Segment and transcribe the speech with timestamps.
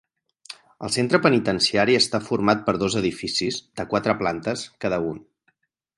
[0.87, 5.25] El centre penitenciari està format per dos edificis de quatre plantes cada un.